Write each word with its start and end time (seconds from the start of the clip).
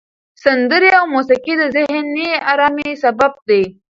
سندرې 0.43 0.91
او 0.99 1.05
موسیقي 1.15 1.53
د 1.61 1.63
ذهني 1.75 2.29
آرامۍ 2.51 2.91
سبب 3.03 3.31
دي. 3.47 3.61